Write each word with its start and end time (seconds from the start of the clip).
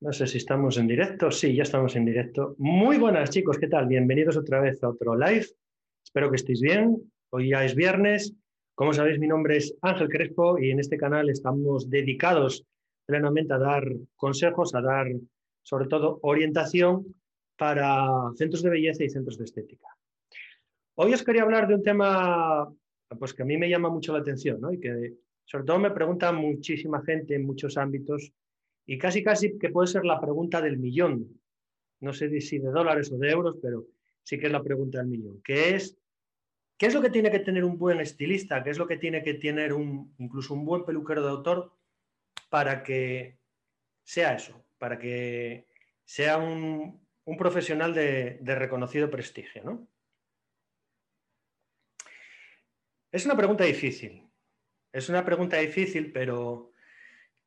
No 0.00 0.12
sé 0.12 0.28
si 0.28 0.38
estamos 0.38 0.78
en 0.78 0.86
directo. 0.86 1.32
Sí, 1.32 1.56
ya 1.56 1.64
estamos 1.64 1.96
en 1.96 2.04
directo. 2.04 2.54
Muy 2.58 2.98
buenas 2.98 3.30
chicos, 3.30 3.58
¿qué 3.58 3.66
tal? 3.66 3.88
Bienvenidos 3.88 4.36
otra 4.36 4.60
vez 4.60 4.80
a 4.84 4.90
otro 4.90 5.16
live. 5.16 5.46
Espero 6.04 6.30
que 6.30 6.36
estéis 6.36 6.60
bien. 6.60 7.02
Hoy 7.30 7.48
ya 7.48 7.64
es 7.64 7.74
viernes. 7.74 8.32
Como 8.76 8.92
sabéis, 8.92 9.18
mi 9.18 9.26
nombre 9.26 9.56
es 9.56 9.76
Ángel 9.82 10.08
Crespo 10.08 10.56
y 10.56 10.70
en 10.70 10.78
este 10.78 10.96
canal 10.96 11.28
estamos 11.28 11.90
dedicados 11.90 12.64
plenamente 13.06 13.52
a 13.54 13.58
dar 13.58 13.82
consejos, 14.14 14.72
a 14.76 14.82
dar 14.82 15.08
sobre 15.62 15.88
todo 15.88 16.20
orientación 16.22 17.16
para 17.56 18.08
centros 18.36 18.62
de 18.62 18.70
belleza 18.70 19.02
y 19.02 19.10
centros 19.10 19.36
de 19.36 19.46
estética. 19.46 19.88
Hoy 20.94 21.12
os 21.12 21.24
quería 21.24 21.42
hablar 21.42 21.66
de 21.66 21.74
un 21.74 21.82
tema 21.82 22.72
pues, 23.18 23.34
que 23.34 23.42
a 23.42 23.46
mí 23.46 23.56
me 23.56 23.68
llama 23.68 23.88
mucho 23.88 24.12
la 24.12 24.20
atención 24.20 24.60
¿no? 24.60 24.72
y 24.72 24.78
que 24.78 25.14
sobre 25.44 25.64
todo 25.64 25.80
me 25.80 25.90
pregunta 25.90 26.30
muchísima 26.30 27.02
gente 27.02 27.34
en 27.34 27.44
muchos 27.44 27.76
ámbitos 27.76 28.32
y 28.88 28.96
casi, 28.96 29.22
casi 29.22 29.58
que 29.58 29.68
puede 29.68 29.86
ser 29.86 30.06
la 30.06 30.18
pregunta 30.18 30.62
del 30.62 30.78
millón. 30.78 31.38
No 32.00 32.14
sé 32.14 32.40
si 32.40 32.58
de 32.58 32.70
dólares 32.70 33.12
o 33.12 33.18
de 33.18 33.30
euros, 33.30 33.58
pero 33.60 33.84
sí 34.22 34.38
que 34.38 34.46
es 34.46 34.52
la 34.52 34.62
pregunta 34.62 34.96
del 34.96 35.08
millón. 35.08 35.42
¿Qué 35.44 35.74
es, 35.74 35.98
¿Qué 36.78 36.86
es 36.86 36.94
lo 36.94 37.02
que 37.02 37.10
tiene 37.10 37.30
que 37.30 37.40
tener 37.40 37.64
un 37.64 37.76
buen 37.76 38.00
estilista? 38.00 38.64
¿Qué 38.64 38.70
es 38.70 38.78
lo 38.78 38.86
que 38.86 38.96
tiene 38.96 39.22
que 39.22 39.34
tener 39.34 39.74
un, 39.74 40.14
incluso 40.16 40.54
un 40.54 40.64
buen 40.64 40.86
peluquero 40.86 41.22
de 41.22 41.28
autor 41.28 41.76
para 42.48 42.82
que 42.82 43.36
sea 44.04 44.32
eso? 44.34 44.64
Para 44.78 44.98
que 44.98 45.66
sea 46.06 46.38
un, 46.38 47.06
profesional 47.36 47.92
de, 47.92 48.38
de, 48.40 48.54
reconocido 48.54 49.10
prestigio, 49.10 49.64
¿no? 49.64 49.86
Es 53.12 53.26
una 53.26 53.36
pregunta 53.36 53.64
difícil. 53.64 54.26
Es 54.90 55.10
una 55.10 55.26
pregunta 55.26 55.58
difícil, 55.58 56.10
pero 56.10 56.72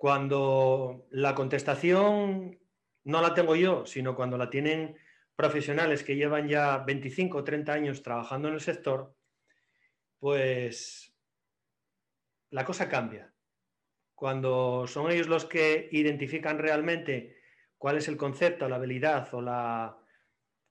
cuando 0.02 1.06
la 1.12 1.36
contestación 1.36 2.60
no 3.04 3.22
la 3.22 3.36
tengo 3.36 3.56
yo, 3.56 3.86
sino 3.86 4.16
cuando 4.16 4.36
la 4.36 4.50
tienen 4.50 4.98
profesionales 5.36 6.04
que 6.04 6.16
llevan 6.16 6.48
ya 6.48 6.80
25 6.80 7.38
o 7.38 7.44
30 7.44 7.72
años 7.72 8.02
trabajando 8.02 8.48
en 8.48 8.56
el 8.56 8.62
sector, 8.62 9.16
pues 10.18 11.16
la 12.50 12.66
cosa 12.66 12.90
cambia. 12.90 13.32
Cuando 14.16 14.88
son 14.88 15.12
ellos 15.12 15.28
los 15.28 15.46
que 15.46 15.88
identifican 15.92 16.58
realmente 16.58 17.38
cuál 17.78 17.98
es 17.98 18.08
el 18.08 18.18
concepto, 18.18 18.68
la 18.68 18.78
habilidad 18.78 19.32
o 19.36 19.42
la 19.44 20.00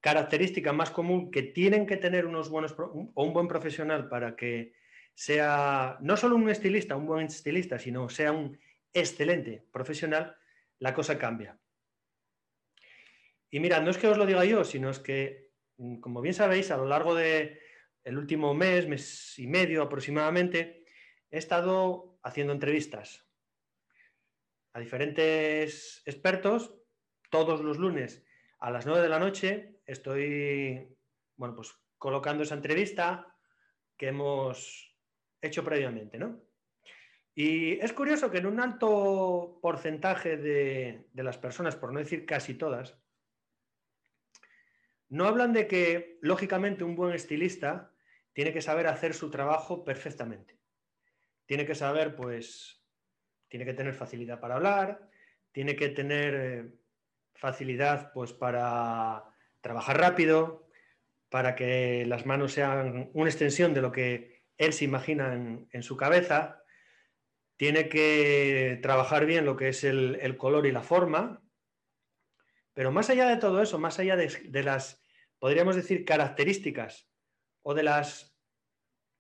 característica 0.00 0.72
más 0.72 0.90
común 0.90 1.30
que 1.30 1.44
tienen 1.44 1.86
que 1.86 1.98
tener 1.98 2.26
unos 2.26 2.50
buenos 2.50 2.74
o 2.76 3.24
un 3.24 3.32
buen 3.32 3.46
profesional 3.46 4.08
para 4.08 4.34
que 4.34 4.72
sea 5.14 5.98
no 6.00 6.16
solo 6.16 6.34
un 6.34 6.50
estilista, 6.50 6.96
un 6.96 7.06
buen 7.06 7.26
estilista, 7.26 7.78
sino 7.78 8.08
sea 8.08 8.32
un 8.32 8.58
excelente 8.92 9.66
profesional, 9.72 10.36
la 10.78 10.94
cosa 10.94 11.18
cambia. 11.18 11.58
Y 13.50 13.60
mira, 13.60 13.80
no 13.80 13.90
es 13.90 13.98
que 13.98 14.08
os 14.08 14.16
lo 14.16 14.26
diga 14.26 14.44
yo, 14.44 14.64
sino 14.64 14.90
es 14.90 15.00
que, 15.00 15.52
mm, 15.76 16.00
como 16.00 16.20
bien 16.20 16.34
sabéis, 16.34 16.70
a 16.70 16.76
lo 16.76 16.86
largo 16.86 17.14
del 17.14 17.58
el 18.04 18.16
último 18.16 18.54
mes, 18.54 18.88
mes 18.88 19.38
y 19.38 19.46
medio 19.46 19.82
aproximadamente, 19.82 20.84
he 21.30 21.38
estado 21.38 22.18
haciendo 22.22 22.52
entrevistas 22.52 23.26
a 24.72 24.80
diferentes 24.80 26.02
expertos 26.06 26.74
todos 27.30 27.60
los 27.60 27.78
lunes 27.78 28.24
a 28.60 28.70
las 28.70 28.86
9 28.86 29.02
de 29.02 29.08
la 29.08 29.18
noche. 29.18 29.80
Estoy, 29.86 30.96
bueno, 31.36 31.54
pues 31.54 31.74
colocando 31.98 32.42
esa 32.42 32.54
entrevista 32.54 33.36
que 33.96 34.08
hemos 34.08 34.96
hecho 35.42 35.64
previamente, 35.64 36.18
¿no? 36.18 36.40
Y 37.42 37.80
es 37.80 37.94
curioso 37.94 38.30
que 38.30 38.36
en 38.36 38.44
un 38.44 38.60
alto 38.60 39.60
porcentaje 39.62 40.36
de, 40.36 41.06
las 41.14 41.38
personas, 41.38 41.74
por 41.74 41.90
no 41.90 41.98
decir 41.98 42.26
casi 42.26 42.52
todas, 42.52 42.98
no 45.08 45.24
hablan 45.24 45.54
de 45.54 45.66
que, 45.66 46.18
lógicamente, 46.20 46.84
un 46.84 46.96
buen 46.96 47.14
estilista 47.14 47.94
tiene 48.34 48.52
que 48.52 48.60
saber 48.60 48.88
hacer 48.88 49.14
su 49.14 49.30
trabajo 49.30 49.86
perfectamente. 49.86 50.58
Tiene 51.46 51.64
que 51.64 51.74
saber, 51.74 52.14
pues, 52.14 52.84
tiene 53.48 53.64
que 53.64 53.72
tener 53.72 53.94
facilidad 53.94 54.38
para 54.38 54.56
hablar, 54.56 55.08
tiene 55.50 55.76
que 55.76 55.88
tener 55.88 56.34
eh, 56.34 56.74
facilidad, 57.32 58.12
pues, 58.12 58.34
para 58.34 59.24
trabajar 59.62 59.98
rápido, 59.98 60.68
para 61.30 61.54
que 61.54 62.04
las 62.04 62.26
manos 62.26 62.52
sean 62.52 63.08
una 63.14 63.30
extensión 63.30 63.72
de 63.72 63.80
lo 63.80 63.92
que 63.92 64.42
él 64.58 64.74
se 64.74 64.84
imagina 64.84 65.32
en 65.72 65.82
su 65.82 65.96
cabeza, 65.96 66.59
tiene 67.60 67.90
que 67.90 68.78
trabajar 68.80 69.26
bien 69.26 69.44
lo 69.44 69.54
que 69.54 69.68
es 69.68 69.84
el, 69.84 70.34
color 70.38 70.64
y 70.64 70.72
la 70.72 70.82
forma, 70.82 71.44
pero 72.72 72.90
más 72.90 73.10
allá 73.10 73.28
de 73.28 73.36
todo 73.36 73.60
eso, 73.60 73.78
más 73.78 73.98
allá 73.98 74.16
de, 74.16 74.62
las, 74.62 75.04
podríamos 75.38 75.76
decir, 75.76 76.06
características 76.06 77.10
o 77.60 77.74
de 77.74 77.82
las, 77.82 78.34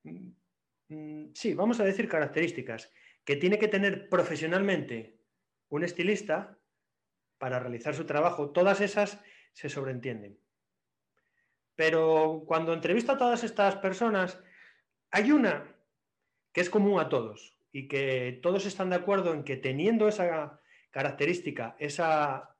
mm, 0.04 1.32
sí, 1.34 1.52
vamos 1.52 1.80
a 1.80 1.84
decir 1.84 2.08
características 2.08 2.90
que 3.26 3.36
tiene 3.36 3.58
que 3.58 3.68
tener 3.68 4.08
profesionalmente 4.08 5.20
un 5.68 5.84
estilista 5.84 6.58
para 7.36 7.58
realizar 7.58 7.94
su 7.94 8.06
trabajo, 8.06 8.52
todas 8.52 8.80
esas 8.80 9.20
se 9.52 9.68
sobreentienden. 9.68 10.40
Pero 11.74 12.44
cuando 12.46 12.72
entrevisto 12.72 13.12
a 13.12 13.18
todas 13.18 13.44
estas 13.44 13.76
personas, 13.76 14.42
hay 15.10 15.30
una 15.30 15.76
que 16.54 16.62
es 16.62 16.70
común 16.70 16.98
a 17.00 17.10
todos, 17.10 17.59
y 17.72 17.88
que 17.88 18.38
todos 18.42 18.66
están 18.66 18.90
de 18.90 18.96
acuerdo 18.96 19.32
en 19.32 19.44
que 19.44 19.56
teniendo 19.56 20.08
esa 20.08 20.60
característica, 20.90 21.76
esa, 21.78 22.56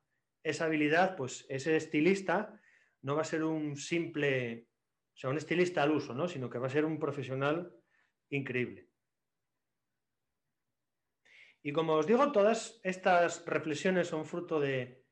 habilidad, 0.59 1.15
pues 1.15 1.45
ese 1.49 1.75
estilista 1.75 2.59
no 3.01 3.15
va 3.15 3.21
a 3.21 3.25
ser 3.25 3.43
un 3.43 3.75
simple, 3.75 4.67
o 5.13 5.17
sea, 5.17 5.29
un 5.29 5.37
estilista 5.37 5.83
al 5.83 5.91
uso, 5.91 6.13
¿no? 6.13 6.27
sino 6.27 6.49
que 6.49 6.59
va 6.59 6.67
a 6.67 6.71
ser 6.71 6.85
un 6.85 6.99
profesional 6.99 7.73
increíble. 8.29 8.87
Y 11.63 11.73
como 11.73 11.93
os 11.93 12.07
digo, 12.07 12.31
todas 12.31 12.79
estas 12.83 13.45
reflexiones 13.45 14.07
son 14.07 14.25
fruto 14.25 14.59
de, 14.59 15.05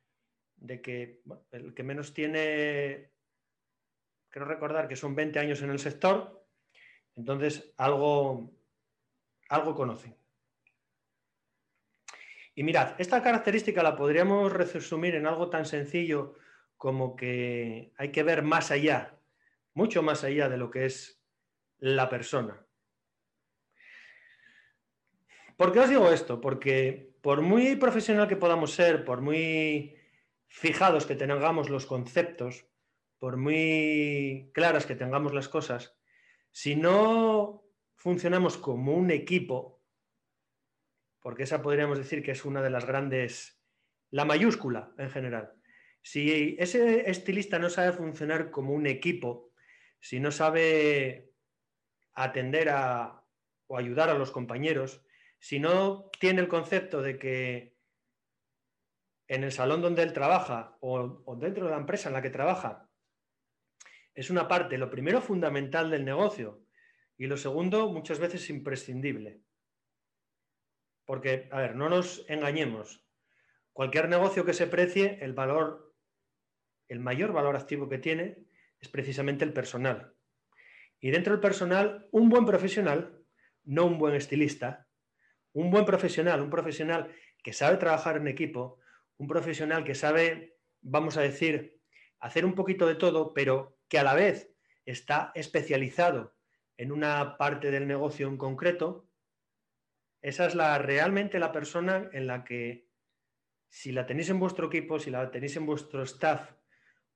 que 0.81 1.21
el 1.51 1.73
que 1.75 1.83
menos 1.83 2.13
tiene, 2.13 3.11
quiero 4.29 4.47
recordar 4.47 4.87
que 4.87 4.95
son 4.95 5.13
20 5.13 5.37
años 5.39 5.61
en 5.61 5.69
el 5.69 5.79
sector, 5.79 6.47
entonces 7.15 7.73
algo, 7.77 8.58
algo 9.49 9.75
conocen. 9.75 10.15
Y 12.55 12.63
mirad, 12.63 12.95
esta 12.99 13.21
característica 13.21 13.83
la 13.83 13.95
podríamos 13.95 14.51
resumir 14.51 15.15
en 15.15 15.27
algo 15.27 15.49
tan 15.49 15.65
sencillo 15.65 16.35
como 16.77 17.15
que 17.15 17.91
hay 17.97 18.11
que 18.11 18.23
ver 18.23 18.41
más 18.41 18.71
allá, 18.71 19.17
mucho 19.73 20.01
más 20.01 20.23
allá 20.23 20.49
de 20.49 20.57
lo 20.57 20.71
que 20.71 20.85
es 20.85 21.21
la 21.77 22.09
persona. 22.09 22.65
¿Por 25.57 25.73
qué 25.73 25.79
os 25.79 25.89
digo 25.89 26.09
esto? 26.09 26.39
Porque 26.39 27.13
por 27.21 27.41
muy 27.41 27.75
profesional 27.75 28.27
que 28.27 28.37
podamos 28.37 28.71
ser, 28.73 29.03
por 29.03 29.21
muy 29.21 29.97
fijados 30.47 31.05
que 31.05 31.15
tengamos 31.15 31.69
los 31.69 31.85
conceptos, 31.85 32.65
por 33.19 33.35
muy 33.37 34.51
claras 34.53 34.85
que 34.85 34.95
tengamos 34.95 35.33
las 35.33 35.49
cosas, 35.49 35.97
si 36.51 36.75
no 36.75 37.58
funcionamos 37.99 38.57
como 38.57 38.93
un 38.93 39.11
equipo, 39.11 39.83
porque 41.19 41.43
esa 41.43 41.61
podríamos 41.61 41.97
decir 41.97 42.23
que 42.23 42.31
es 42.31 42.45
una 42.45 42.61
de 42.61 42.69
las 42.69 42.85
grandes, 42.85 43.61
la 44.09 44.23
mayúscula 44.23 44.93
en 44.97 45.09
general. 45.09 45.53
Si 46.01 46.55
ese 46.57 47.09
estilista 47.09 47.59
no 47.59 47.69
sabe 47.69 47.91
funcionar 47.91 48.51
como 48.51 48.73
un 48.73 48.87
equipo, 48.87 49.51
si 49.99 50.21
no 50.21 50.31
sabe 50.31 51.33
atender 52.13 52.69
a, 52.69 53.21
o 53.67 53.77
ayudar 53.77 54.09
a 54.09 54.17
los 54.17 54.31
compañeros, 54.31 55.05
si 55.37 55.59
no 55.59 56.09
tiene 56.19 56.39
el 56.39 56.47
concepto 56.47 57.01
de 57.01 57.19
que 57.19 57.75
en 59.27 59.43
el 59.43 59.51
salón 59.51 59.81
donde 59.81 60.03
él 60.03 60.13
trabaja 60.13 60.77
o, 60.79 61.21
o, 61.25 61.35
dentro 61.35 61.65
de 61.65 61.71
la 61.71 61.77
empresa 61.77 62.07
en 62.07 62.13
la 62.13 62.21
que 62.21 62.29
trabaja 62.29 62.89
es 64.15 64.29
una 64.29 64.47
parte, 64.47 64.77
lo 64.77 64.89
primero 64.89 65.21
fundamental 65.21 65.91
del 65.91 66.05
negocio, 66.05 66.65
y 67.19 67.27
lo 67.27 67.35
segundo, 67.35 67.89
muchas 67.89 68.17
veces 68.17 68.49
imprescindible. 68.49 69.41
Porque, 71.03 71.49
a 71.51 71.59
ver, 71.59 71.75
no 71.75 71.89
nos 71.89 72.23
engañemos. 72.29 73.05
Cualquier 73.73 74.07
negocio 74.07 74.45
que 74.45 74.53
se 74.53 74.67
precie, 74.67 75.19
el 75.21 75.33
valor, 75.33 75.93
el 76.87 77.01
mayor 77.01 77.33
valor 77.33 77.57
activo 77.57 77.89
que 77.89 77.97
tiene 77.97 78.45
es 78.79 78.87
precisamente 78.87 79.43
el 79.43 79.51
personal. 79.51 80.15
Y 81.01 81.11
dentro 81.11 81.33
del 81.33 81.41
personal, 81.41 82.07
un 82.11 82.29
buen 82.29 82.45
profesional, 82.45 83.21
no 83.65 83.85
un 83.85 83.97
buen 83.97 84.15
estilista, 84.15 84.87
un 85.51 85.71
buen 85.71 85.83
profesional, 85.83 86.41
un 86.41 86.49
profesional 86.49 87.13
que 87.43 87.51
sabe 87.51 87.75
trabajar 87.75 88.15
en 88.15 88.29
equipo, 88.29 88.79
un 89.17 89.27
profesional 89.27 89.83
que 89.83 89.93
sabe, 89.93 90.57
vamos 90.79 91.17
a 91.17 91.21
decir, 91.21 91.81
hacer 92.19 92.45
un 92.45 92.55
poquito 92.55 92.87
de 92.87 92.95
todo, 92.95 93.33
pero 93.33 93.77
que 93.89 93.99
a 93.99 94.03
la 94.03 94.13
vez 94.13 94.53
está 94.85 95.33
especializado 95.35 96.38
en 96.79 96.93
una 96.93 97.35
parte 97.35 97.71
del 97.71 97.85
negocio 97.87 98.29
en 98.29 98.37
concreto, 98.37 99.05
esa 100.21 100.45
es 100.45 100.55
la, 100.55 100.77
realmente 100.77 101.37
la 101.37 101.51
persona 101.51 102.09
en 102.13 102.25
la 102.25 102.45
que 102.45 102.87
si 103.67 103.91
la 103.91 104.05
tenéis 104.05 104.29
en 104.29 104.39
vuestro 104.39 104.67
equipo, 104.67 104.97
si 104.97 105.11
la 105.11 105.29
tenéis 105.29 105.57
en 105.57 105.65
vuestro 105.65 106.03
staff 106.03 106.53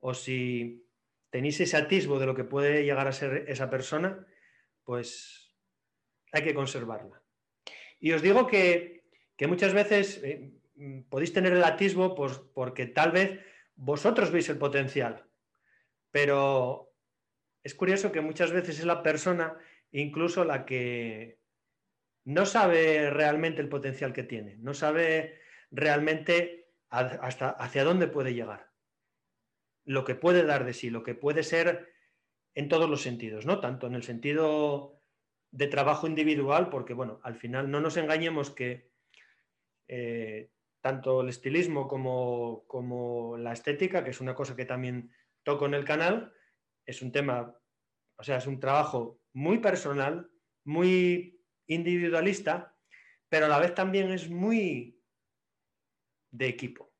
o 0.01 0.13
si 0.13 0.85
tenéis 1.29 1.61
ese 1.61 1.77
atisbo 1.77 2.19
de 2.19 2.25
lo 2.25 2.35
que 2.35 2.43
puede 2.43 2.83
llegar 2.83 3.07
a 3.07 3.13
ser 3.13 3.45
esa 3.47 3.69
persona, 3.69 4.27
pues 4.83 5.55
hay 6.33 6.43
que 6.43 6.53
conservarla. 6.53 7.23
Y 8.01 8.11
os 8.11 8.21
digo 8.21 8.47
que, 8.47 9.05
muchas 9.47 9.73
veces 9.73 10.21
eh, 10.25 10.51
podéis 11.09 11.31
tener 11.31 11.53
el 11.53 11.63
atisbo 11.63 12.15
pues, 12.15 12.37
porque 12.53 12.85
tal 12.85 13.13
vez 13.13 13.39
vosotros 13.75 14.29
veis 14.29 14.49
el 14.49 14.57
potencial, 14.57 15.25
pero 16.11 16.92
es 17.63 17.75
curioso 17.75 18.11
que 18.11 18.21
muchas 18.21 18.51
veces 18.51 18.79
es 18.79 18.85
la 18.85 19.03
persona 19.03 19.57
incluso 19.91 20.43
la 20.43 20.65
que 20.65 21.39
no 22.25 22.45
sabe 22.45 23.09
realmente 23.09 23.61
el 23.61 23.69
potencial 23.69 24.13
que 24.13 24.23
tiene, 24.23 24.57
no 24.57 24.73
sabe 24.73 25.39
realmente 25.71 26.71
hasta 26.89 27.49
hacia 27.49 27.83
dónde 27.83 28.07
puede 28.07 28.33
llegar, 28.33 28.71
lo 29.85 30.03
que 30.05 30.15
puede 30.15 30.43
dar 30.43 30.65
de 30.65 30.73
sí, 30.73 30.89
lo 30.89 31.03
que 31.03 31.15
puede 31.15 31.43
ser 31.43 31.91
en 32.55 32.69
todos 32.69 32.89
los 32.89 33.01
sentidos, 33.01 33.45
¿no? 33.45 33.59
Tanto 33.59 33.87
en 33.87 33.95
el 33.95 34.03
sentido 34.03 34.99
de 35.51 35.67
trabajo 35.67 36.07
individual, 36.07 36.69
porque 36.69 36.93
bueno, 36.93 37.19
al 37.23 37.35
final 37.35 37.69
no 37.69 37.79
nos 37.79 37.97
engañemos 37.97 38.51
que 38.51 38.91
eh, 39.87 40.51
tanto 40.81 41.21
el 41.21 41.29
estilismo 41.29 41.87
como, 41.87 42.63
como, 42.67 43.37
la 43.37 43.53
estética, 43.53 44.03
que 44.03 44.11
es 44.11 44.21
una 44.21 44.35
cosa 44.35 44.55
que 44.55 44.65
también 44.65 45.11
toco 45.43 45.65
en 45.65 45.73
el 45.73 45.85
canal, 45.85 46.33
es 46.85 47.01
un 47.01 47.11
tema, 47.11 47.57
o 48.17 48.23
sea, 48.23 48.37
es 48.37 48.47
un 48.47 48.59
trabajo 48.59 49.21
muy 49.33 49.59
personal, 49.59 50.29
muy 50.63 51.41
individualista, 51.67 52.75
pero 53.29 53.45
a 53.45 53.49
la 53.49 53.59
vez 53.59 53.73
también 53.73 54.11
es 54.11 54.29
muy 54.29 55.01
de 56.31 56.47
equipo. 56.47 56.91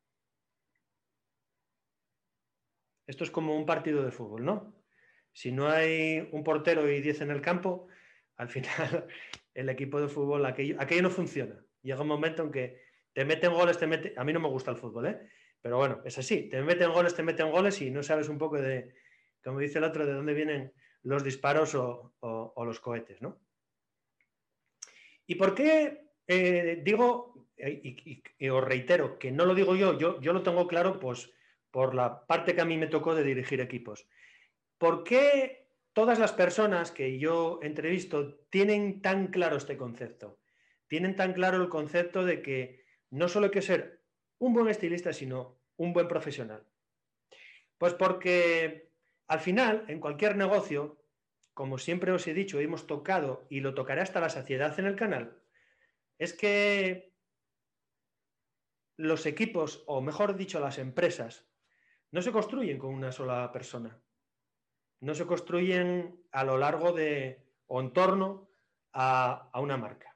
Esto 3.05 3.23
es 3.23 3.31
como 3.31 3.55
un 3.55 3.65
partido 3.65 4.03
de 4.03 4.11
fútbol, 4.11 4.45
¿no? 4.45 4.75
Si 5.33 5.51
no 5.51 5.67
hay 5.67 6.29
un 6.31 6.43
portero 6.43 6.89
y 6.89 7.01
10 7.01 7.21
en 7.21 7.31
el 7.31 7.41
campo, 7.41 7.87
al 8.37 8.49
final 8.49 9.07
el 9.53 9.69
equipo 9.69 9.99
de 9.99 10.07
fútbol, 10.07 10.45
aquello, 10.45 10.77
no 11.01 11.09
funciona. 11.09 11.63
Llega 11.81 12.01
un 12.01 12.07
momento 12.07 12.43
en 12.43 12.51
que 12.51 12.81
te 13.11 13.25
meten 13.25 13.53
goles, 13.53 13.77
te 13.77 13.87
meten... 13.87 14.13
A 14.17 14.23
mí 14.23 14.31
no 14.31 14.39
me 14.39 14.47
gusta 14.47 14.71
el 14.71 14.77
fútbol, 14.77 15.07
¿eh? 15.07 15.29
Pero 15.61 15.77
bueno, 15.77 16.01
es 16.05 16.17
así. 16.17 16.49
Te 16.49 16.61
meten 16.61 16.91
goles, 16.91 17.15
te 17.15 17.23
meten 17.23 17.51
goles 17.51 17.81
y 17.81 17.91
no 17.91 18.03
sabes 18.03 18.29
un 18.29 18.37
poco 18.37 18.61
de, 18.61 18.93
como 19.43 19.59
dice 19.59 19.77
el 19.77 19.83
otro, 19.83 20.05
de 20.05 20.13
dónde 20.13 20.33
vienen 20.33 20.73
los 21.03 21.23
disparos 21.23 21.75
o, 21.75 22.13
los 22.65 22.79
cohetes, 22.79 23.21
¿no? 23.21 23.41
¿Y 25.27 25.35
por 25.35 25.53
qué 25.53 26.09
eh, 26.27 26.81
digo, 26.83 27.47
y, 27.57 28.49
os 28.49 28.63
reitero, 28.63 29.19
que 29.19 29.31
no 29.31 29.45
lo 29.45 29.55
digo 29.55 29.75
yo, 29.75 29.97
yo, 29.97 30.19
yo 30.21 30.33
lo 30.33 30.43
tengo 30.43 30.67
claro 30.67 30.99
pues, 30.99 31.31
por 31.71 31.95
la 31.95 32.25
parte 32.25 32.55
que 32.55 32.61
a 32.61 32.65
mí 32.65 32.77
me 32.77 32.87
tocó 32.87 33.15
de 33.15 33.23
dirigir 33.23 33.61
equipos. 33.61 34.07
¿Por 34.77 35.03
qué 35.03 35.69
todas 35.93 36.19
las 36.19 36.31
personas 36.31 36.91
que 36.91 37.19
yo 37.19 37.59
entrevisto 37.61 38.35
tienen 38.49 39.01
tan 39.01 39.27
claro 39.27 39.57
este 39.57 39.77
concepto? 39.77 40.39
Tienen 40.87 41.15
tan 41.15 41.33
claro 41.33 41.61
el 41.61 41.69
concepto 41.69 42.25
de 42.25 42.41
que 42.41 42.85
no 43.09 43.27
solo 43.27 43.45
hay 43.45 43.51
que 43.51 43.61
ser 43.61 44.03
un 44.39 44.53
buen 44.53 44.67
estilista, 44.67 45.13
sino 45.13 45.59
un 45.77 45.93
buen 45.93 46.07
profesional. 46.07 46.65
Pues 47.77 47.93
porque 47.93 48.92
al 49.27 49.39
final, 49.39 49.85
en 49.87 49.99
cualquier 49.99 50.35
negocio, 50.35 50.97
como 51.53 51.77
siempre 51.77 52.11
os 52.11 52.27
he 52.27 52.33
dicho, 52.33 52.59
hemos 52.59 52.87
tocado 52.87 53.45
y 53.49 53.59
lo 53.59 53.73
tocaré 53.73 54.01
hasta 54.01 54.19
la 54.19 54.29
saciedad 54.29 54.77
en 54.79 54.85
el 54.85 54.95
canal, 54.95 55.39
es 56.17 56.33
que 56.33 57.13
los 58.97 59.25
equipos, 59.25 59.83
o 59.87 60.01
mejor 60.01 60.35
dicho, 60.35 60.59
las 60.59 60.77
empresas, 60.77 61.47
no 62.11 62.21
se 62.21 62.31
construyen 62.31 62.77
con 62.77 62.93
una 62.93 63.11
sola 63.11 63.51
persona. 63.51 63.99
No 65.01 65.15
se 65.15 65.25
construyen 65.25 66.23
a 66.31 66.43
lo 66.43 66.57
largo 66.57 66.91
de 66.91 67.43
o 67.67 67.81
en 67.81 67.91
torno 67.91 68.49
a, 68.93 69.49
una 69.55 69.77
marca. 69.77 70.15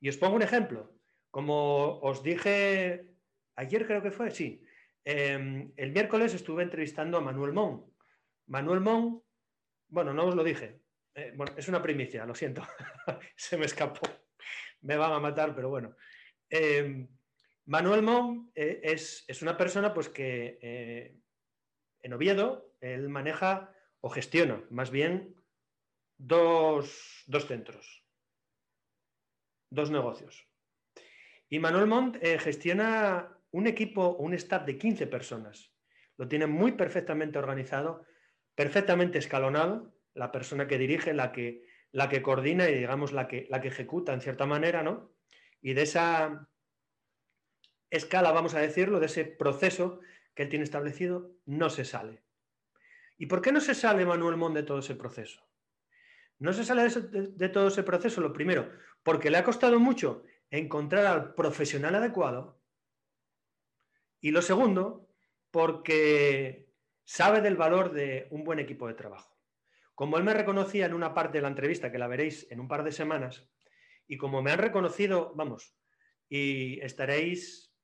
Y 0.00 0.08
os 0.08 0.18
pongo 0.18 0.36
un 0.36 0.42
ejemplo. 0.42 0.92
Como 1.30 1.98
os 2.00 2.22
dije 2.22 3.16
ayer, 3.56 3.86
creo 3.86 4.02
que 4.02 4.10
fue, 4.10 4.30
sí. 4.30 4.62
Em, 5.04 5.72
el 5.76 5.92
miércoles 5.92 6.34
estuve 6.34 6.62
entrevistando 6.62 7.18
a 7.18 7.22
Manuel 7.22 7.52
Mon. 7.52 7.93
Manuel 8.46 8.80
Mon, 8.80 9.22
bueno, 9.88 10.12
no 10.12 10.26
os 10.26 10.34
lo 10.34 10.44
dije. 10.44 10.80
Eh, 11.14 11.32
bueno, 11.36 11.54
es 11.56 11.68
una 11.68 11.82
primicia, 11.82 12.26
lo 12.26 12.34
siento. 12.34 12.62
se 13.36 13.56
me 13.56 13.66
escapó. 13.66 14.08
Me 14.82 14.96
van 14.96 15.12
a 15.12 15.20
matar, 15.20 15.54
pero 15.54 15.68
bueno. 15.68 15.96
Em, 16.48 17.08
Manuel 17.66 18.02
Mon 18.02 18.50
eh, 18.54 18.80
es, 18.82 19.24
una 19.42 19.56
persona 19.56 19.94
pues, 19.94 20.08
que 20.08 20.58
eh, 20.60 21.16
en 22.02 22.12
Oviedo 22.12 22.74
él 22.80 23.08
maneja 23.08 23.72
o 24.00 24.10
gestiona 24.10 24.62
más 24.68 24.90
bien 24.90 25.34
dos, 26.18 27.24
centros, 27.48 28.04
dos 29.70 29.90
negocios. 29.90 30.46
Y 31.48 31.58
Manuel 31.58 31.86
Mont 31.86 32.16
eh, 32.20 32.38
gestiona 32.38 33.38
un 33.50 33.66
equipo, 33.66 34.16
un 34.16 34.34
staff 34.34 34.64
de 34.64 34.78
15 34.78 35.06
personas. 35.06 35.72
Lo 36.16 36.28
tiene 36.28 36.46
muy 36.46 36.72
perfectamente 36.72 37.38
organizado, 37.38 38.04
perfectamente 38.54 39.18
escalonado, 39.18 39.94
la 40.14 40.30
persona 40.32 40.66
que 40.66 40.78
dirige, 40.78 41.12
la 41.12 41.32
que, 41.32 41.66
la 41.92 42.08
que 42.08 42.22
coordina 42.22 42.68
y 42.68 42.74
digamos 42.74 43.12
la 43.12 43.28
que, 43.28 43.46
la 43.50 43.60
que 43.60 43.68
ejecuta 43.68 44.12
en 44.12 44.20
cierta 44.20 44.46
manera, 44.46 44.82
¿no? 44.82 45.12
Y 45.60 45.74
de 45.74 45.82
esa, 45.82 46.48
escala, 47.96 48.32
vamos 48.32 48.54
a 48.54 48.60
decirlo, 48.60 49.00
de 49.00 49.06
ese 49.06 49.24
proceso 49.24 50.00
que 50.34 50.42
él 50.42 50.48
tiene 50.48 50.64
establecido, 50.64 51.30
no 51.46 51.70
se 51.70 51.84
sale. 51.84 52.22
¿Y 53.16 53.26
por 53.26 53.40
qué 53.40 53.52
no 53.52 53.60
se 53.60 53.74
sale 53.74 54.04
Manuel 54.04 54.36
Mon 54.36 54.54
de 54.54 54.64
todo 54.64 54.80
ese 54.80 54.96
proceso? 54.96 55.42
No 56.38 56.52
se 56.52 56.64
sale 56.64 56.88
de, 56.88 57.48
todo 57.48 57.68
ese 57.68 57.84
proceso, 57.84 58.20
lo 58.20 58.32
primero, 58.32 58.70
porque 59.02 59.30
le 59.30 59.38
ha 59.38 59.44
costado 59.44 59.78
mucho 59.78 60.24
encontrar 60.50 61.06
al 61.06 61.34
profesional 61.34 61.94
adecuado. 61.94 62.60
Y 64.20 64.32
lo 64.32 64.42
segundo, 64.42 65.08
porque 65.50 66.63
sabe 67.04 67.40
del 67.40 67.56
valor 67.56 67.92
de 67.92 68.26
un 68.30 68.44
buen 68.44 68.58
equipo 68.58 68.88
de 68.88 68.94
trabajo. 68.94 69.36
Como 69.94 70.18
él 70.18 70.24
me 70.24 70.34
reconocía 70.34 70.86
en 70.86 70.94
una 70.94 71.14
parte 71.14 71.38
de 71.38 71.42
la 71.42 71.48
entrevista, 71.48 71.92
que 71.92 71.98
la 71.98 72.08
veréis 72.08 72.50
en 72.50 72.60
un 72.60 72.68
par 72.68 72.82
de 72.82 72.92
semanas, 72.92 73.48
y 74.06 74.16
como 74.16 74.42
me 74.42 74.50
han 74.50 74.58
reconocido, 74.58 75.32
vamos, 75.34 75.76
y 76.28 76.80
estaréis 76.80 77.74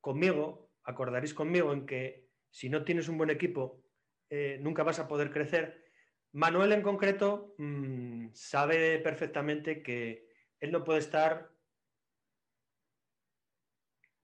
conmigo, 0.00 0.70
acordaréis 0.84 1.34
conmigo 1.34 1.72
en 1.72 1.86
que 1.86 2.28
si 2.50 2.68
no 2.68 2.84
tienes 2.84 3.08
un 3.08 3.18
buen 3.18 3.30
equipo, 3.30 3.82
eh, 4.28 4.58
nunca 4.60 4.82
vas 4.82 4.98
a 4.98 5.08
poder 5.08 5.30
crecer. 5.30 5.84
Manuel 6.32 6.72
en 6.72 6.82
concreto 6.82 7.54
mm, 7.58 8.28
sabe 8.32 8.98
perfectamente 8.98 9.82
que 9.82 10.28
él 10.60 10.70
no 10.70 10.84
puede 10.84 10.98
estar, 10.98 11.50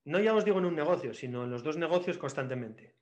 no 0.04 0.20
ya 0.20 0.34
os 0.34 0.44
digo 0.44 0.58
en 0.58 0.66
un 0.66 0.76
negocio, 0.76 1.14
sino 1.14 1.44
en 1.44 1.50
los 1.50 1.62
dos 1.62 1.76
negocios 1.76 2.18
constantemente. 2.18 2.96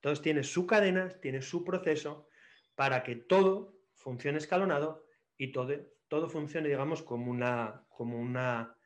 Entonces 0.00 0.22
tiene 0.22 0.44
su 0.44 0.66
cadena, 0.66 1.10
tiene 1.20 1.42
su 1.42 1.62
proceso 1.62 2.26
para 2.74 3.02
que 3.02 3.16
todo 3.16 3.76
funcione 3.96 4.38
escalonado 4.38 5.04
y 5.36 5.52
todo, 5.52 5.74
todo 6.08 6.30
funcione, 6.30 6.68
digamos, 6.68 7.02
como 7.02 7.30
una, 7.30 7.84
como 7.90 8.18
una, 8.18 8.78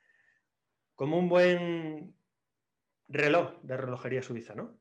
como 0.96 1.16
un 1.16 1.28
buen 1.28 2.16
reloj 3.06 3.62
de 3.62 3.76
relojería 3.76 4.22
suiza, 4.22 4.56
¿no? 4.56 4.80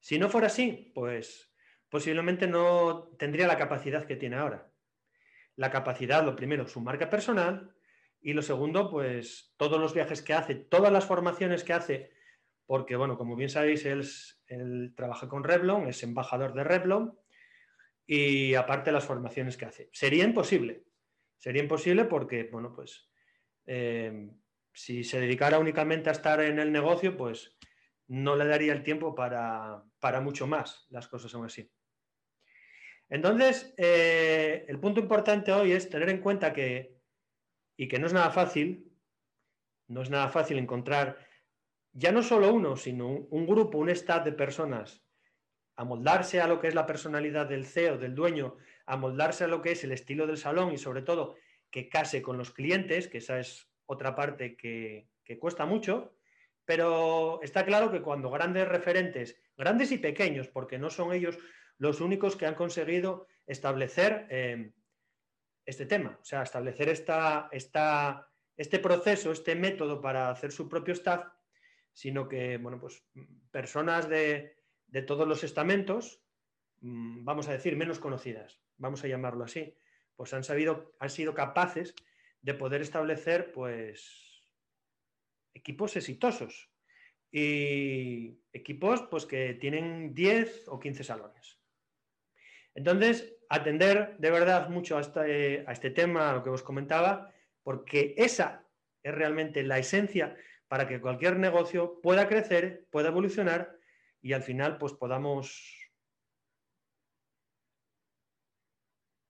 Si 0.00 0.18
no 0.18 0.30
fuera 0.30 0.46
así, 0.46 0.92
pues 0.94 1.52
posiblemente 1.90 2.46
no 2.46 3.10
tendría 3.18 3.46
la 3.46 3.58
capacidad 3.58 4.06
que 4.06 4.16
tiene 4.16 4.36
ahora. 4.36 4.72
La 5.56 5.70
capacidad, 5.70 6.24
lo 6.24 6.36
primero, 6.36 6.66
su 6.66 6.80
marca 6.80 7.10
personal 7.10 7.74
y 8.18 8.32
lo 8.32 8.40
segundo, 8.40 8.90
pues 8.90 9.52
todos 9.58 9.78
los 9.78 9.92
viajes 9.92 10.22
que 10.22 10.32
hace, 10.32 10.54
todas 10.54 10.90
las 10.90 11.04
formaciones 11.04 11.64
que 11.64 11.74
hace, 11.74 12.17
porque, 12.68 12.96
bueno, 12.96 13.16
como 13.16 13.34
bien 13.34 13.48
sabéis, 13.48 13.86
él, 13.86 14.92
trabaja 14.94 15.26
con 15.26 15.42
Revlon, 15.42 15.88
es 15.88 16.02
embajador 16.02 16.52
de 16.52 16.64
Revlon 16.64 17.18
y 18.06 18.54
aparte 18.56 18.92
las 18.92 19.06
formaciones 19.06 19.56
que 19.56 19.64
hace. 19.64 19.88
Sería 19.90 20.24
imposible, 20.24 20.84
sería 21.38 21.62
imposible 21.62 22.04
porque, 22.04 22.44
bueno, 22.52 22.74
pues 22.74 23.08
eh, 23.64 24.28
si 24.70 25.02
se 25.02 25.18
dedicara 25.18 25.58
únicamente 25.58 26.10
a 26.10 26.12
estar 26.12 26.42
en 26.42 26.58
el 26.58 26.70
negocio, 26.70 27.16
pues 27.16 27.56
no 28.08 28.36
le 28.36 28.44
daría 28.44 28.74
el 28.74 28.82
tiempo 28.82 29.14
para, 29.14 29.82
mucho 30.20 30.46
más. 30.46 30.86
Las 30.90 31.08
cosas 31.08 31.30
son 31.30 31.46
así. 31.46 31.72
Entonces, 33.08 33.72
eh, 33.78 34.66
el 34.68 34.78
punto 34.78 35.00
importante 35.00 35.52
hoy 35.52 35.72
es 35.72 35.88
tener 35.88 36.10
en 36.10 36.20
cuenta 36.20 36.52
que, 36.52 36.98
y 37.78 37.88
que 37.88 37.98
no 37.98 38.08
es 38.08 38.12
nada 38.12 38.30
fácil, 38.30 38.92
no 39.86 40.02
es 40.02 40.10
nada 40.10 40.28
fácil 40.28 40.58
encontrar 40.58 41.27
ya 41.98 42.12
no 42.12 42.22
solo 42.22 42.54
uno, 42.54 42.76
sino 42.76 43.08
un, 43.08 43.44
grupo, 43.44 43.76
un 43.78 43.90
staff 43.90 44.24
de 44.24 44.30
personas, 44.30 45.02
amoldarse 45.74 46.40
a 46.40 46.46
lo 46.46 46.60
que 46.60 46.68
es 46.68 46.74
la 46.74 46.86
personalidad 46.86 47.46
del 47.46 47.66
CEO, 47.66 47.98
del 47.98 48.14
dueño, 48.14 48.56
amoldarse 48.86 49.44
a 49.44 49.48
lo 49.48 49.60
que 49.60 49.72
es 49.72 49.82
el 49.82 49.90
estilo 49.90 50.26
del 50.28 50.38
salón 50.38 50.72
y 50.72 50.78
sobre 50.78 51.02
todo 51.02 51.34
que 51.70 51.88
case 51.88 52.22
con 52.22 52.38
los 52.38 52.52
clientes, 52.52 53.08
que 53.08 53.18
esa 53.18 53.40
es 53.40 53.68
otra 53.86 54.14
parte 54.14 54.56
que, 54.56 55.08
cuesta 55.40 55.66
mucho, 55.66 56.14
Pero 56.64 57.40
está 57.42 57.64
claro 57.64 57.90
que 57.90 58.00
cuando 58.00 58.30
grandes 58.30 58.68
referentes, 58.68 59.36
grandes 59.56 59.90
y 59.90 59.98
pequeños, 59.98 60.48
porque 60.48 60.78
no 60.78 60.90
son 60.90 61.12
ellos 61.12 61.36
los 61.78 62.00
únicos 62.00 62.36
que 62.36 62.46
han 62.46 62.54
conseguido 62.54 63.26
establecer 63.46 64.26
eh, 64.30 64.72
este 65.66 65.86
tema, 65.86 66.18
o 66.20 66.24
sea, 66.24 66.42
establecer 66.42 66.88
esta, 66.90 67.48
esta, 67.50 68.28
este 68.56 68.78
proceso, 68.78 69.32
este 69.32 69.54
método 69.54 70.00
para 70.00 70.30
hacer 70.30 70.52
su 70.52 70.68
propio 70.68 70.94
staff, 70.94 71.26
sino 71.98 72.28
que, 72.28 72.58
bueno, 72.58 72.78
pues 72.78 73.02
personas 73.50 74.08
de, 74.08 74.54
de 74.86 75.02
todos 75.02 75.26
los 75.26 75.42
estamentos, 75.42 76.22
mm, 76.80 77.24
vamos 77.24 77.48
a 77.48 77.52
decir, 77.52 77.74
menos 77.74 77.98
conocidas, 77.98 78.60
vamos 78.76 79.02
a 79.02 79.08
llamarlo 79.08 79.42
así, 79.42 79.74
pues 80.14 80.32
han, 80.32 80.44
sabido, 80.44 80.94
han 81.00 81.10
sido 81.10 81.34
capaces 81.34 81.96
de 82.40 82.54
poder 82.54 82.82
establecer, 82.82 83.50
pues, 83.50 84.44
equipos 85.54 85.96
exitosos 85.96 86.70
y 87.32 88.38
equipos 88.52 89.02
pues, 89.10 89.26
que 89.26 89.54
tienen 89.54 90.14
10 90.14 90.68
o 90.68 90.78
15 90.78 91.02
salones. 91.02 91.58
Entonces, 92.76 93.34
atender 93.48 94.16
de 94.18 94.30
verdad 94.30 94.68
mucho 94.68 94.98
a 94.98 95.00
este, 95.00 95.64
a 95.66 95.72
este 95.72 95.90
tema, 95.90 96.30
a 96.30 96.34
lo 96.34 96.44
que 96.44 96.50
os 96.50 96.62
comentaba, 96.62 97.34
porque 97.64 98.14
esa 98.16 98.64
es 99.02 99.12
realmente 99.12 99.64
la 99.64 99.80
esencia 99.80 100.36
para 100.68 100.86
que 100.86 101.00
cualquier 101.00 101.38
negocio 101.38 102.00
pueda 102.02 102.28
crecer, 102.28 102.86
pueda 102.90 103.08
evolucionar 103.08 103.76
y 104.20 104.34
al 104.34 104.42
final 104.42 104.78
pues 104.78 104.92
podamos 104.92 105.74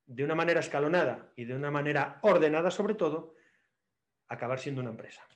de 0.07 0.25
una 0.25 0.35
manera 0.35 0.61
escalonada 0.61 1.33
y 1.37 1.45
de 1.45 1.55
una 1.55 1.71
manera 1.71 2.19
ordenada 2.23 2.71
sobre 2.71 2.95
todo, 2.95 3.35
acabar 4.27 4.59
siendo 4.59 4.81
una 4.81 4.91
empresa. 4.91 5.27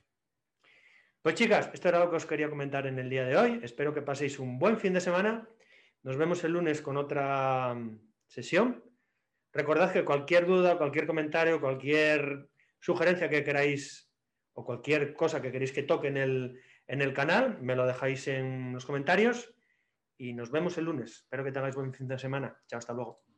Pues 1.21 1.35
chicas, 1.35 1.69
esto 1.73 1.87
era 1.87 1.99
lo 1.99 2.09
que 2.09 2.17
os 2.17 2.25
quería 2.25 2.49
comentar 2.49 2.85
en 2.85 2.99
el 2.99 3.09
día 3.09 3.23
de 3.23 3.37
hoy. 3.37 3.59
Espero 3.63 3.93
que 3.93 4.01
paséis 4.01 4.39
un 4.39 4.59
buen 4.59 4.77
fin 4.77 4.93
de 4.93 4.99
semana. 4.99 5.47
Nos 6.01 6.17
vemos 6.17 6.43
el 6.43 6.51
lunes 6.51 6.81
con 6.81 6.97
otra 6.97 7.73
mm, 7.75 7.99
sesión. 8.27 8.83
Recordad 9.53 9.93
que 9.93 10.03
cualquier 10.03 10.45
duda, 10.47 10.77
cualquier 10.77 11.07
comentario, 11.07 11.61
cualquier 11.61 12.49
sugerencia 12.79 13.29
que 13.29 13.43
queráis 13.43 14.12
o 14.53 14.65
cualquier 14.65 15.13
cosa 15.13 15.41
que 15.41 15.51
queréis 15.51 15.71
que 15.71 15.83
toque 15.83 16.07
en 16.07 16.17
el, 16.17 16.61
en 16.87 17.01
el 17.01 17.13
canal, 17.13 17.59
me 17.61 17.75
lo 17.75 17.85
dejáis 17.85 18.27
en 18.27 18.73
los 18.73 18.85
comentarios 18.85 19.53
y 20.17 20.33
nos 20.33 20.51
vemos 20.51 20.77
el 20.77 20.85
lunes. 20.85 21.23
Espero 21.23 21.43
que 21.43 21.51
tengáis 21.51 21.75
buen 21.75 21.93
fin 21.93 22.07
de 22.07 22.17
semana. 22.17 22.57
Chao, 22.67 22.79
hasta 22.79 22.93
luego. 22.93 23.32